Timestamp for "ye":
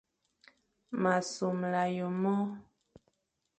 1.95-2.05